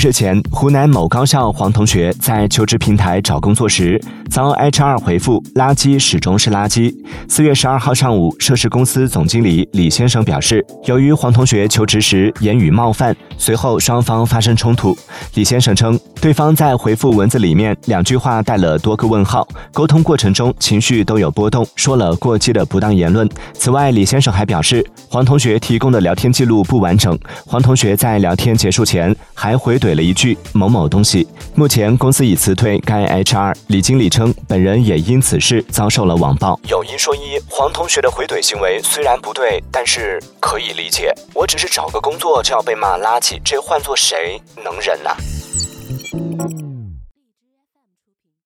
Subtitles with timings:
[0.00, 6.94] 日前，湖南某高校黄同学在求职平台找工作时，遭 HR 回复“垃圾始终是垃圾”。
[7.28, 14.96] 四月十二号上午，涉事公司总经理李先生表示，由于黄同学求职时言语冒犯，随后双方发生冲突。
[15.34, 23.28] 李先生称，对方在回复文字里面两句话带了多个问号，沟通过程中情绪都有波动，说了过激的不当言论。
[23.52, 29.98] 此外，李先生还表示，黄同学提供的聊天记录不完整，黄同学在聊天结束前还回怼。
[29.98, 31.26] 了一句某某东西。
[31.54, 33.54] 目前公司已辞退该 HR。
[33.66, 36.58] 李经理称，本人也因此事遭受了网暴。
[36.68, 41.12] 有一说一，黄同学的回怼行为虽然不对，但是可以理解。
[41.34, 45.10] 我只是找个工作就要被骂垃圾，这换做谁能忍呢？